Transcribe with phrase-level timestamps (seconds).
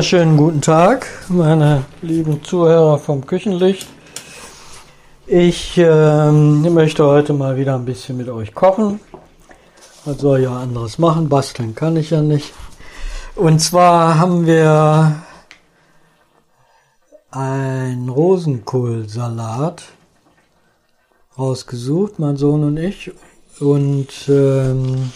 [0.00, 3.86] wunderschönen guten Tag, meine lieben Zuhörer vom Küchenlicht.
[5.26, 9.00] Ich ähm, möchte heute mal wieder ein bisschen mit euch kochen.
[10.06, 11.28] Was soll ja anderes machen?
[11.28, 12.54] Basteln kann ich ja nicht.
[13.36, 15.20] Und zwar haben wir
[17.30, 19.82] einen Rosenkohlsalat
[21.36, 23.12] rausgesucht, mein Sohn und ich.
[23.60, 25.12] Und ähm,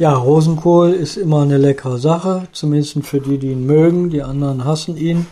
[0.00, 4.08] ja, Rosenkohl ist immer eine leckere Sache, zumindest für die, die ihn mögen.
[4.08, 5.26] Die anderen hassen ihn.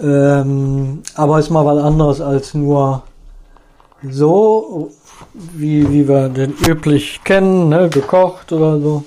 [0.00, 3.04] Ähm, aber ist mal was anderes als nur
[4.10, 4.90] so,
[5.32, 9.04] wie, wie wir den üblich kennen, ne, gekocht oder so.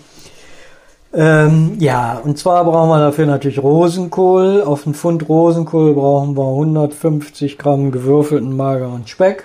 [1.13, 4.63] Ähm, ja, und zwar brauchen wir dafür natürlich Rosenkohl.
[4.63, 9.43] Auf einen Pfund Rosenkohl brauchen wir 150 Gramm gewürfelten mageren Speck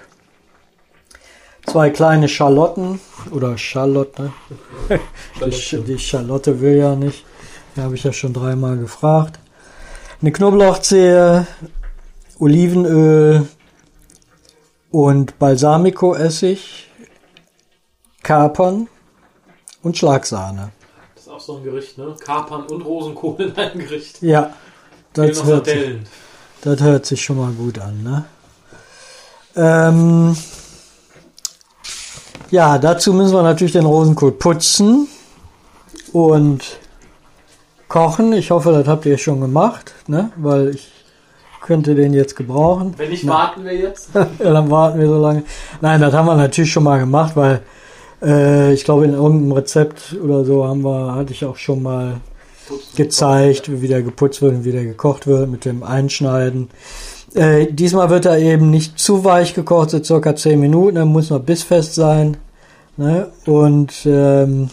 [1.66, 4.32] zwei kleine Schalotten oder Schalotte.
[5.44, 7.24] Die, die Schalotte will ja nicht.
[7.74, 9.38] Da habe ich ja schon dreimal gefragt.
[10.20, 11.46] Eine Knoblauchzehe,
[12.38, 13.48] Olivenöl
[14.90, 16.90] und Balsamico-Essig,
[18.22, 18.88] Kapern
[19.82, 20.70] und Schlagsahne.
[21.14, 22.14] Das ist auch so ein Gericht, ne?
[22.20, 24.22] Kapern und Rosenkohl in einem Gericht.
[24.22, 24.52] Ja,
[25.14, 25.96] das hört, sich,
[26.60, 28.24] das hört sich schon mal gut an, ne?
[29.54, 30.36] Ähm,
[32.52, 35.08] ja, dazu müssen wir natürlich den Rosenkohl putzen
[36.12, 36.78] und
[37.88, 38.34] kochen.
[38.34, 40.30] Ich hoffe, das habt ihr schon gemacht, ne?
[40.36, 40.92] weil ich
[41.62, 42.92] könnte den jetzt gebrauchen.
[42.98, 44.10] Wenn nicht, warten wir jetzt.
[44.14, 45.44] ja, dann warten wir so lange.
[45.80, 47.62] Nein, das haben wir natürlich schon mal gemacht, weil
[48.20, 52.20] äh, ich glaube, in irgendeinem Rezept oder so haben wir, hatte ich auch schon mal
[52.96, 56.68] gezeigt, wie der geputzt wird und wie der gekocht wird mit dem Einschneiden.
[57.34, 61.30] Äh, diesmal wird er eben nicht zu weich gekocht, so circa 10 Minuten, er muss
[61.30, 62.36] noch bissfest sein.
[62.96, 63.30] Ne?
[63.46, 64.68] Und ähm,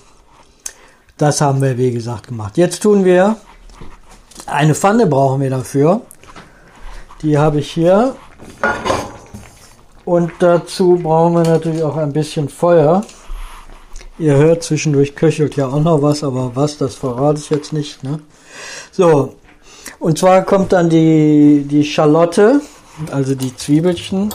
[1.17, 2.57] das haben wir, wie gesagt, gemacht.
[2.57, 3.38] Jetzt tun wir,
[4.45, 6.01] eine Pfanne brauchen wir dafür.
[7.22, 8.16] Die habe ich hier.
[10.06, 13.03] Und dazu brauchen wir natürlich auch ein bisschen Feuer.
[14.17, 18.03] Ihr hört, zwischendurch köchelt ja auch noch was, aber was, das verrate ich jetzt nicht.
[18.03, 18.19] Ne?
[18.91, 19.35] So,
[19.99, 22.61] und zwar kommt dann die, die Schalotte,
[23.11, 24.33] also die Zwiebelchen.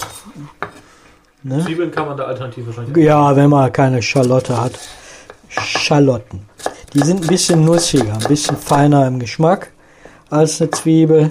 [1.42, 1.62] Ne?
[1.64, 2.96] Zwiebeln kann man da alternativ wahrscheinlich.
[3.04, 4.78] Ja, wenn man keine Schalotte hat.
[5.48, 6.46] Schalotten.
[6.92, 9.70] Die sind ein bisschen nussiger, ein bisschen feiner im Geschmack
[10.30, 11.30] als eine Zwiebel.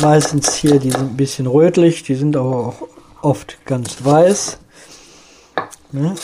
[0.00, 2.88] Meistens hier, die sind ein bisschen rötlich, die sind aber auch
[3.22, 4.58] oft ganz weiß.
[5.92, 6.14] Ne?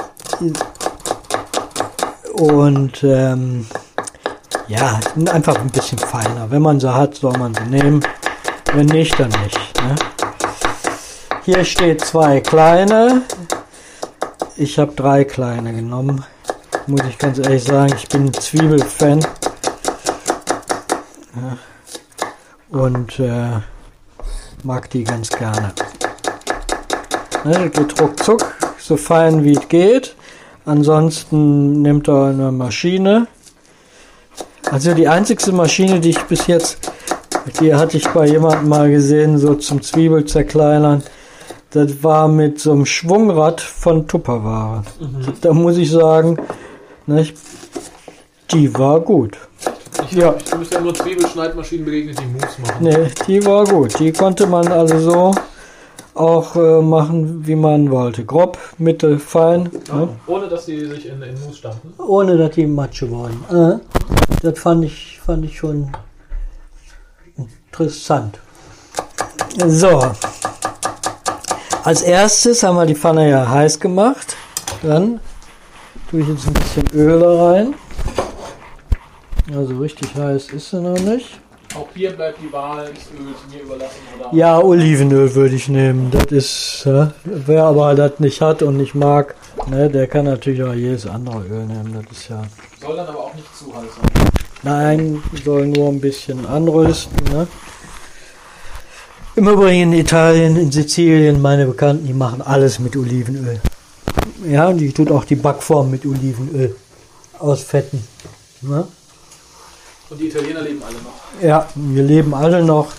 [2.33, 3.67] Und ähm,
[4.69, 5.01] ja,
[5.33, 6.51] einfach ein bisschen feiner.
[6.51, 8.05] Wenn man sie hat, soll man sie nehmen.
[8.75, 9.83] Wenn nicht, dann nicht.
[9.83, 9.95] Ne?
[11.45, 13.23] Hier steht zwei kleine.
[14.57, 16.25] Ich habe drei kleine genommen.
[16.87, 19.21] Muss ich ganz ehrlich sagen, ich bin Zwiebelfan.
[21.35, 22.79] Ja.
[22.79, 23.61] Und äh,
[24.65, 25.73] mag die ganz gerne.
[27.45, 30.15] Ne, geht ruckzuck, so fein wie es geht.
[30.67, 33.29] Ansonsten nimmt er eine Maschine
[34.71, 36.91] also die einzigste Maschine, die ich bis jetzt,
[37.61, 41.03] die hatte ich bei jemandem mal gesehen, so zum Zwiebel zerkleinern.
[41.71, 44.85] Das war mit so einem Schwungrad von Tupperware.
[45.01, 45.33] Mhm.
[45.41, 46.39] Da muss ich sagen,
[47.07, 47.41] nicht, ne,
[48.53, 49.37] die war gut.
[50.11, 50.35] Ich, ja.
[50.45, 52.77] ich müsste ja nur Zwiebelschneidmaschinen begegnet, die Moves machen.
[52.81, 53.99] Nee, die war gut.
[53.99, 55.35] Die konnte man also so
[56.19, 58.25] auch äh, machen, wie man wollte.
[58.25, 59.71] Grob, mittel, fein.
[59.89, 60.09] Ja, ne?
[60.27, 61.95] Ohne dass sie sich in, in Mousse standen?
[61.99, 63.45] Ohne dass die Matsche wurden.
[63.51, 63.79] Äh,
[64.43, 65.91] das fand ich, fand ich schon
[67.37, 68.39] interessant.
[69.67, 70.13] So.
[71.85, 74.37] Als erstes haben wir die Pfanne ja heiß gemacht.
[74.83, 75.21] Dann
[76.11, 77.75] tue ich jetzt ein bisschen Öl da rein.
[79.55, 81.41] Also richtig heiß ist sie noch nicht.
[81.75, 84.35] Auch hier bleibt die Wahl des Öls mir überlassen, oder?
[84.35, 86.11] Ja, Olivenöl würde ich nehmen.
[86.11, 89.35] Das ist, ja, wer aber das nicht hat und nicht mag,
[89.67, 91.93] ne, der kann natürlich auch jedes andere Öl nehmen.
[92.03, 92.43] Das ist ja.
[92.81, 94.29] Soll dann aber auch nicht zu heiß sein.
[94.63, 97.17] Nein, soll nur ein bisschen anrösten.
[97.33, 97.47] Ne?
[99.37, 103.61] Im Übrigen in Italien, in Sizilien, meine Bekannten, die machen alles mit Olivenöl.
[104.49, 106.75] Ja, und die tut auch die Backform mit Olivenöl
[107.39, 108.03] aus Fetten.
[108.63, 108.89] Ne?
[110.11, 111.43] Und die Italiener leben alle noch.
[111.43, 112.93] Ja, wir leben alle noch.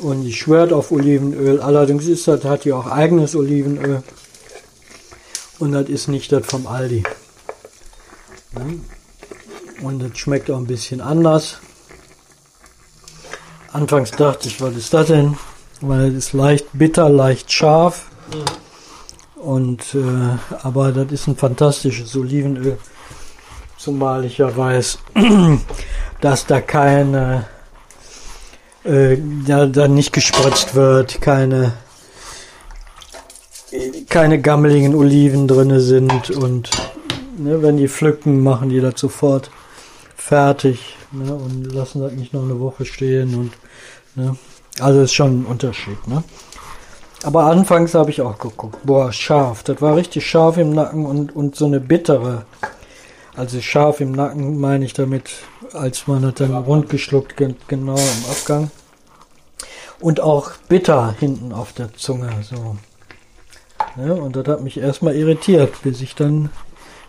[0.00, 1.60] Und ich schwört auf Olivenöl.
[1.60, 4.02] Allerdings ist das, hat die auch eigenes Olivenöl.
[5.58, 7.02] Und das ist nicht das vom Aldi.
[9.82, 11.58] Und das schmeckt auch ein bisschen anders.
[13.72, 15.36] Anfangs dachte ich, was ist das denn?
[15.80, 18.06] Weil es ist leicht bitter, leicht scharf.
[18.32, 19.42] Mhm.
[19.42, 22.78] Und äh, aber das ist ein fantastisches Olivenöl.
[23.78, 24.98] Zumal ich ja weiß,
[26.20, 27.46] dass da keine,
[28.84, 29.16] äh,
[29.46, 31.72] da, da nicht gespritzt wird, keine,
[34.08, 36.70] keine gammeligen Oliven drinne sind und
[37.36, 39.50] ne, wenn die pflücken, machen die das sofort
[40.16, 43.52] fertig ne, und lassen das nicht noch eine Woche stehen und
[44.16, 44.36] ne,
[44.80, 46.06] also ist schon ein Unterschied.
[46.08, 46.24] Ne?
[47.22, 51.34] Aber anfangs habe ich auch geguckt, boah, scharf, das war richtig scharf im Nacken und,
[51.34, 52.44] und so eine bittere.
[53.38, 55.30] Also scharf im Nacken meine ich damit,
[55.72, 58.70] als man das dann rundgeschluckt, gen- genau im Abgang.
[60.00, 62.76] Und auch bitter hinten auf der Zunge, so.
[63.96, 66.50] Ja, und das hat mich erstmal irritiert, bis ich dann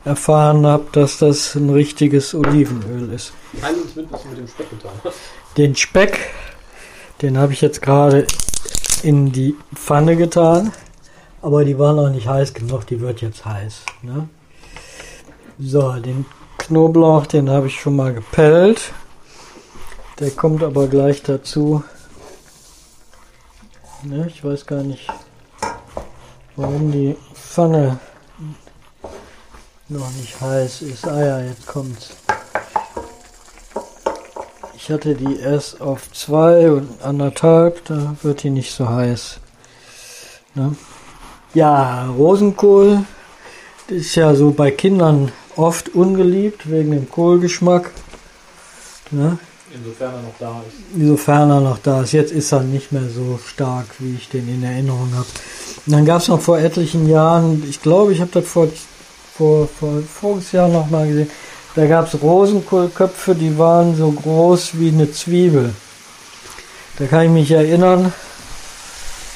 [0.05, 3.33] erfahren habe, dass das ein richtiges Olivenöl ist.
[3.53, 5.17] Uns mit, was du mit dem Speck getan hast.
[5.57, 6.19] Den Speck,
[7.23, 8.27] den habe ich jetzt gerade
[9.01, 10.73] in die Pfanne getan,
[11.41, 13.81] aber die war noch nicht heiß genug, die wird jetzt heiß.
[14.03, 14.29] Ne?
[15.61, 16.25] So, den
[16.57, 18.93] Knoblauch, den habe ich schon mal gepellt.
[20.17, 21.83] Der kommt aber gleich dazu.
[24.03, 25.11] Ne, ich weiß gar nicht,
[26.55, 27.99] warum die Pfanne
[29.89, 31.05] noch nicht heiß ist.
[31.05, 32.15] Ah ja, jetzt kommt's.
[34.77, 39.41] Ich hatte die erst auf zwei und anderthalb, da wird die nicht so heiß.
[40.55, 40.77] Ne?
[41.53, 43.03] Ja, Rosenkohl
[43.89, 47.91] ist ja so bei Kindern oft ungeliebt wegen dem Kohlgeschmack.
[49.11, 49.37] Ne?
[49.73, 50.77] Insofern er noch da ist.
[50.95, 52.13] Insofern er noch da ist.
[52.13, 55.27] Jetzt ist er nicht mehr so stark, wie ich den in Erinnerung habe.
[55.85, 58.67] Und dann gab es noch vor etlichen Jahren, ich glaube, ich habe das vor,
[59.35, 61.29] vor, vor voriges Jahr noch mal gesehen,
[61.75, 65.73] da gab es Rosenkohlköpfe, die waren so groß wie eine Zwiebel.
[66.97, 68.11] Da kann ich mich erinnern,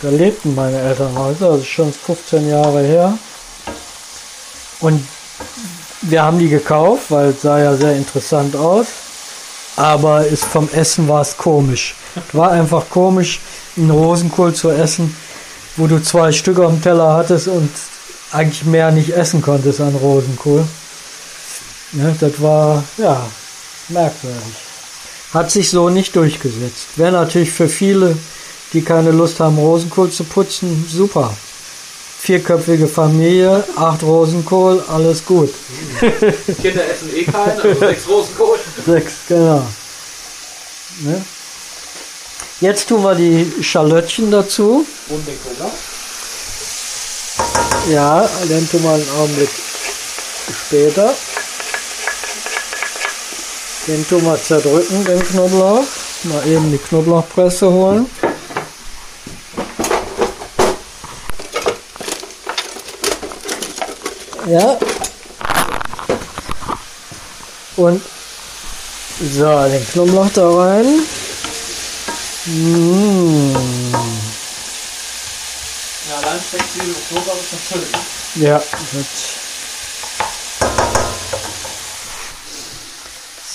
[0.02, 3.18] da lebten meine Eltern heute, also schon 15 Jahre her.
[4.82, 5.02] Und
[6.04, 8.88] wir haben die gekauft, weil es sah ja sehr interessant aus.
[9.76, 11.96] Aber ist vom Essen war es komisch.
[12.32, 13.40] War einfach komisch,
[13.76, 15.16] einen Rosenkohl zu essen,
[15.78, 17.70] wo du zwei Stück auf dem Teller hattest und
[18.32, 20.64] eigentlich mehr nicht essen konntest an Rosenkohl.
[21.94, 23.26] Ja, das war, ja,
[23.90, 24.42] merkwürdig.
[25.34, 26.90] Hat sich so nicht durchgesetzt.
[26.96, 28.16] Wäre natürlich für viele,
[28.74, 31.36] die keine Lust haben, Rosenkohl zu putzen, super.
[32.24, 35.54] Vierköpfige Familie, acht Rosenkohl, alles gut.
[36.62, 38.60] Kinder essen eh keinen, also sechs Rosenkohl.
[38.86, 39.68] Sechs, genau.
[41.02, 41.22] Ne?
[42.62, 44.86] Jetzt tun wir die Schalöttchen dazu.
[45.10, 45.70] Und den Cola.
[47.92, 49.50] Ja, den tun wir einen Augenblick
[50.66, 51.14] später.
[53.86, 55.84] Den tun wir zerdrücken, den Knoblauch.
[56.24, 58.06] Mal eben die Knoblauchpresse holen.
[64.46, 64.78] Ja.
[67.78, 68.02] Und
[69.20, 71.00] so, den Knoblauch da rein.
[72.46, 73.56] Mmh.
[76.10, 78.44] Ja, allein Speck, Zwiebel und Knoblauch ist schon schön.
[78.44, 78.58] Ja,
[78.92, 79.06] gut.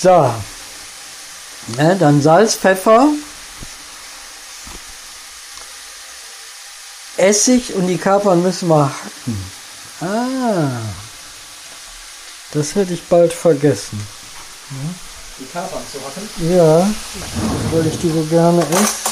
[0.01, 0.33] So.
[1.77, 3.09] Ne, dann Salz, Pfeffer,
[7.17, 9.58] Essig und die Kapern müssen wir hacken.
[10.01, 10.81] Ah.
[12.53, 13.99] Das hätte ich bald vergessen.
[15.39, 16.29] Die Kapern zu hacken.
[16.55, 16.89] Ja,
[17.71, 19.09] weil ich die so gerne esse.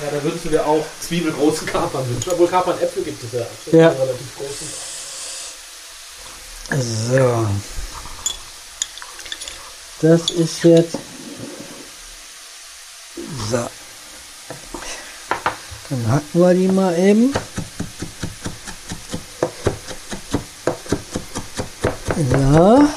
[0.00, 2.32] Ja, da würdest du dir auch zwiebelgroße Kapern wünschen.
[2.32, 3.46] Obwohl Kapern Äpfel gibt es ja.
[3.78, 3.88] Ja.
[3.88, 4.68] Relativ großen.
[7.10, 7.46] So.
[10.02, 10.98] Das ist jetzt.
[13.50, 13.68] So.
[15.90, 17.32] Dann hacken wir die mal eben.
[22.32, 22.88] Ja.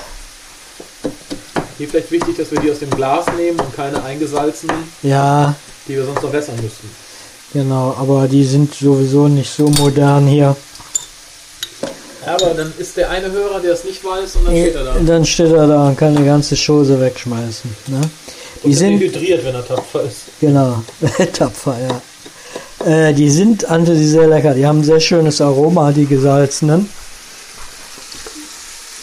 [1.77, 5.53] Hier vielleicht wichtig, dass wir die aus dem Glas nehmen und keine eingesalzenen, Ja,
[5.87, 6.89] die wir sonst noch wässern müssten.
[7.53, 7.95] genau.
[7.99, 10.55] Aber die sind sowieso nicht so modern hier.
[12.25, 14.83] Ja, aber dann ist der eine Hörer, der es nicht weiß, und dann steht er
[14.83, 14.95] da.
[15.05, 17.75] Dann steht er da und kann die ganze Chose wegschmeißen.
[17.87, 18.01] Ne?
[18.65, 18.99] Die sind.
[18.99, 20.23] dehydriert, wenn er tapfer ist.
[20.41, 20.83] Genau,
[21.33, 22.01] tapfer, ja.
[22.85, 24.53] Äh, die sind an sich sehr lecker.
[24.53, 26.89] Die haben ein sehr schönes Aroma, die gesalzenen.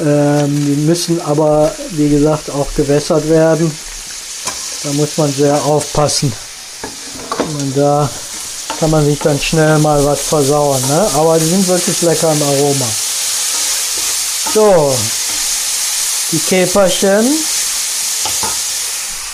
[0.00, 3.70] Ähm, die müssen aber, wie gesagt, auch gewässert werden.
[4.82, 6.32] Da muss man sehr aufpassen.
[7.60, 8.08] Und da
[8.80, 10.80] kann man sich dann schnell mal was versauen.
[10.88, 11.10] Ne?
[11.14, 12.86] Aber die sind wirklich lecker im Aroma.
[14.52, 14.94] So,
[16.32, 17.26] die Käferchen.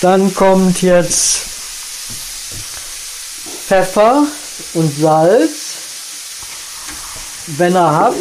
[0.03, 1.41] Dann kommt jetzt
[3.67, 4.27] Pfeffer
[4.75, 5.51] und Salz.
[7.47, 8.17] Wenn ihr habt,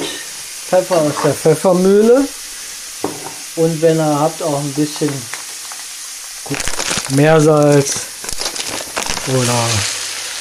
[0.69, 2.27] Pfeffer aus der Pfeffermühle.
[3.55, 5.11] Und wenn ihr habt, auch ein bisschen
[7.15, 8.01] Meersalz
[9.27, 9.65] oder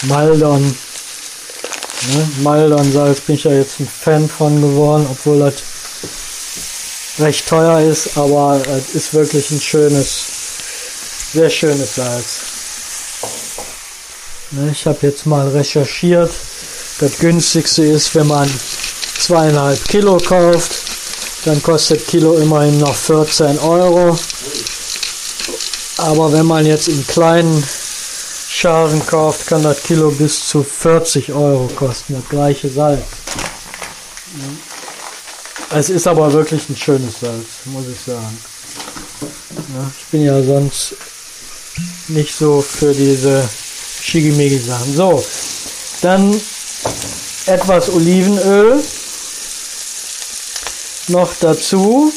[0.02, 0.62] Maldon.
[0.62, 2.28] Ne?
[2.42, 5.54] Maldon-Salz bin ich ja jetzt ein Fan von geworden, obwohl das
[7.18, 10.24] recht teuer ist, aber es ist wirklich ein schönes,
[11.32, 12.40] sehr schönes Salz.
[14.52, 14.70] Ne?
[14.72, 16.30] Ich habe jetzt mal recherchiert.
[17.00, 18.48] Das günstigste ist, wenn man
[19.18, 20.72] zweieinhalb Kilo kauft,
[21.44, 24.18] dann kostet Kilo immerhin noch 14 Euro.
[25.98, 27.64] Aber wenn man jetzt in kleinen
[28.50, 33.02] Scharen kauft, kann das Kilo bis zu 40 Euro kosten, das gleiche Salz.
[35.70, 38.38] Es ist aber wirklich ein schönes Salz, muss ich sagen.
[39.98, 40.94] Ich bin ja sonst
[42.08, 43.48] nicht so für diese
[44.02, 44.96] Shigimigi-Sachen.
[44.96, 45.24] So,
[46.00, 46.40] dann
[47.46, 48.82] etwas Olivenöl
[51.08, 52.12] noch dazu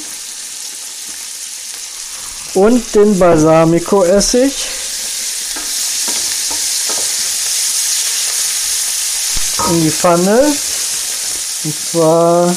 [2.53, 4.51] und den Balsamico-Essig.
[9.71, 10.39] in die Pfanne.
[11.63, 12.47] Und zwar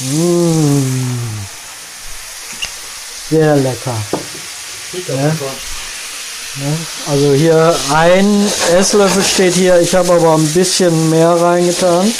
[0.00, 0.86] mh,
[3.30, 3.96] sehr lecker.
[5.08, 5.14] Ja.
[6.56, 6.78] Ne?
[7.10, 8.46] Also hier ein
[8.76, 12.12] Esslöffel steht hier, ich habe aber ein bisschen mehr reingetan.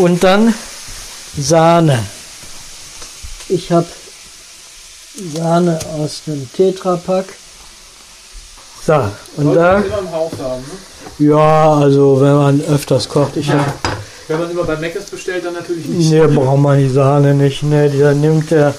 [0.00, 0.54] Und dann
[1.36, 1.98] Sahne.
[3.50, 3.86] Ich habe
[5.36, 7.26] Sahne aus dem Tetrapack.
[8.86, 8.94] So,
[9.36, 9.72] und Sollte da.
[9.74, 11.26] man immer im Haus haben, ne?
[11.28, 13.74] Ja, also wenn man öfters kocht, ich hab,
[14.26, 16.10] Wenn man immer bei Mc's bestellt, dann natürlich nicht.
[16.10, 17.62] Nee, braucht man die Sahne nicht.
[17.62, 18.74] Ne, die nimmt der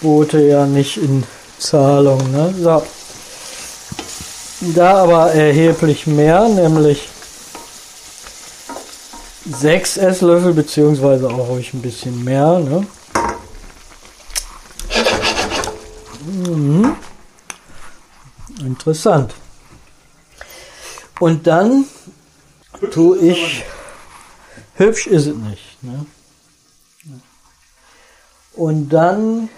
[0.00, 1.24] Bote ja nicht in
[1.58, 2.18] Zahlung.
[2.32, 2.54] Ne?
[2.58, 2.82] So.
[4.74, 7.07] Da aber erheblich mehr, nämlich
[9.50, 12.58] 6 Esslöffel, beziehungsweise auch ruhig ein bisschen mehr.
[12.58, 12.86] Ne?
[16.24, 16.96] Mhm.
[18.60, 19.34] Interessant.
[21.20, 21.84] Und dann
[22.92, 23.64] tue ich.
[24.74, 25.82] Hübsch ist es nicht.
[25.82, 26.06] Ne?
[28.54, 29.48] Und dann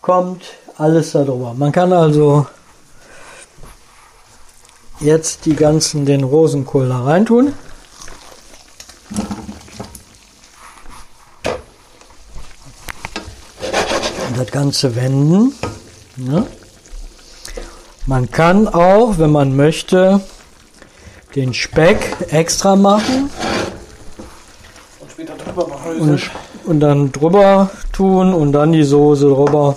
[0.00, 0.44] kommt
[0.76, 1.54] alles darüber.
[1.54, 2.46] Man kann also
[5.00, 7.52] jetzt die ganzen, den Rosenkohl da reintun.
[14.44, 15.54] Das Ganze wenden.
[16.16, 16.46] Ne?
[18.06, 20.20] Man kann auch, wenn man möchte,
[21.34, 23.30] den Speck extra machen
[25.00, 26.00] Und später drüber machen.
[26.00, 26.30] und,
[26.64, 29.76] und dann drüber tun und dann die Soße drüber.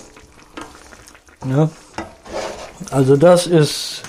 [1.50, 1.70] Ja.
[2.92, 4.04] Also das ist,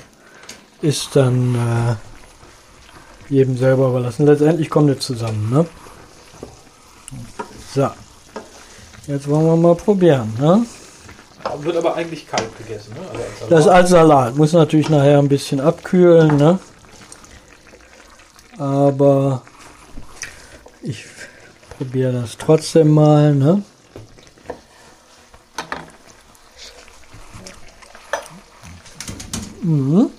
[0.83, 4.27] ist dann äh, jedem selber überlassen.
[4.27, 5.51] Letztendlich kommt es zusammen.
[5.51, 5.67] Ne?
[7.75, 7.89] So.
[9.09, 10.35] Jetzt wollen wir mal probieren.
[10.39, 10.67] Ne?
[11.61, 13.01] Wird aber eigentlich kalt gegessen, ne?
[13.09, 14.37] Also als Das als Salat.
[14.37, 16.37] Muss natürlich nachher ein bisschen abkühlen.
[16.37, 16.59] Ne?
[18.59, 19.41] Aber
[20.83, 21.07] ich
[21.79, 23.35] probiere das trotzdem mal.
[23.35, 23.63] Ne?
[29.63, 30.11] Mhm.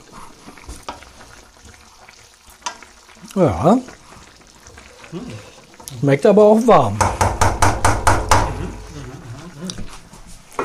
[3.36, 3.78] Ja.
[6.00, 6.98] Schmeckt aber auch warm.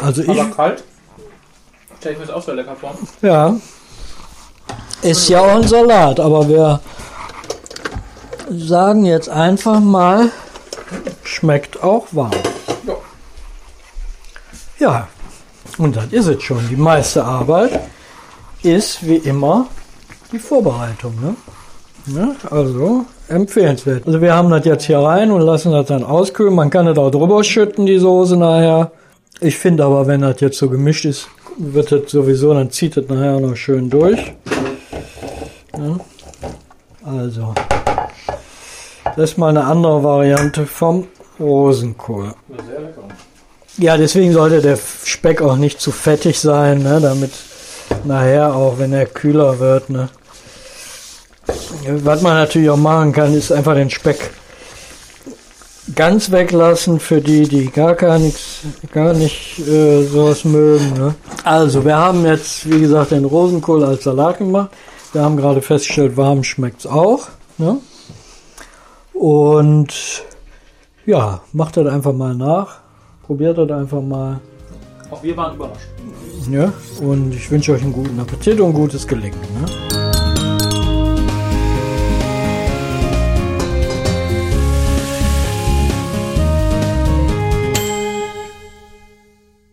[0.04, 0.84] Also ich, aber kalt.
[1.98, 2.94] Stell ich mir das auch sehr lecker vor.
[3.22, 3.56] ja.
[5.02, 6.80] Ist ja auch ein Salat, aber wir
[8.50, 10.30] sagen jetzt einfach mal,
[11.22, 12.30] schmeckt auch warm.
[12.86, 12.94] Ja.
[14.78, 15.08] Ja,
[15.78, 16.68] und das ist es schon.
[16.68, 17.80] Die meiste Arbeit
[18.62, 19.66] ist wie immer
[20.32, 21.14] die Vorbereitung.
[21.20, 21.36] Ne?
[22.06, 24.06] Ja, also empfehlenswert.
[24.06, 26.54] Also wir haben das jetzt hier rein und lassen das dann auskühlen.
[26.54, 28.90] Man kann das auch drüber schütten, die Soße nachher.
[29.40, 33.08] Ich finde aber, wenn das jetzt so gemischt ist, wird das sowieso, dann zieht das
[33.08, 34.34] nachher noch schön durch.
[35.76, 35.98] Ja.
[37.04, 37.54] Also,
[39.16, 41.06] das ist mal eine andere Variante vom
[41.38, 42.34] Rosenkohl.
[43.76, 47.32] Ja, deswegen sollte der Speck auch nicht zu fettig sein, ne, damit
[48.04, 50.08] nachher auch, wenn er kühler wird, ne.
[51.86, 54.30] Was man natürlich auch machen kann, ist einfach den Speck
[55.94, 58.60] ganz weglassen für die, die gar gar nichts,
[58.92, 60.94] gar nicht äh, sowas mögen.
[60.94, 61.14] Ne?
[61.44, 64.70] Also, wir haben jetzt, wie gesagt, den Rosenkohl als Salat gemacht.
[65.12, 67.28] Wir haben gerade festgestellt, warm schmeckt's auch.
[67.58, 67.78] Ne?
[69.12, 69.94] Und
[71.06, 72.78] ja, macht das einfach mal nach.
[73.22, 74.40] Probiert das einfach mal.
[75.10, 75.88] Auch wir waren überrascht.
[76.50, 76.72] Ja?
[77.00, 79.38] Und ich wünsche euch einen guten Appetit und gutes Gelingen.
[79.40, 79.83] Ne?